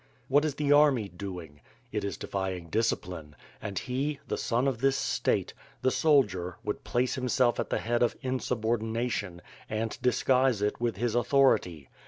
[0.29, 1.61] What is the army doing?
[1.91, 7.13] It is defying discipline; and he, the son of this State, the soldier would place
[7.13, 11.87] himself at the head of insubordination, and disguise it with his authority.